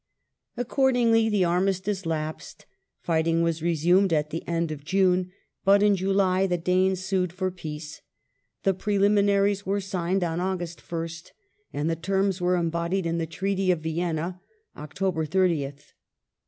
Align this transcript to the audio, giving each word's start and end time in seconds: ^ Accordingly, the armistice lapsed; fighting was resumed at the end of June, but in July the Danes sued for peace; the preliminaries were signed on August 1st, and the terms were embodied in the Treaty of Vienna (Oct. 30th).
^ 0.57 0.59
Accordingly, 0.59 1.29
the 1.29 1.45
armistice 1.45 2.07
lapsed; 2.07 2.65
fighting 3.01 3.43
was 3.43 3.61
resumed 3.61 4.11
at 4.11 4.31
the 4.31 4.41
end 4.47 4.71
of 4.71 4.83
June, 4.83 5.31
but 5.63 5.83
in 5.83 5.95
July 5.95 6.47
the 6.47 6.57
Danes 6.57 7.05
sued 7.05 7.31
for 7.31 7.51
peace; 7.51 8.01
the 8.63 8.73
preliminaries 8.73 9.63
were 9.63 9.79
signed 9.79 10.23
on 10.23 10.39
August 10.39 10.81
1st, 10.81 11.33
and 11.71 11.87
the 11.87 11.95
terms 11.95 12.41
were 12.41 12.55
embodied 12.55 13.05
in 13.05 13.19
the 13.19 13.27
Treaty 13.27 13.69
of 13.69 13.81
Vienna 13.81 14.41
(Oct. 14.75 14.95
30th). 14.97 15.91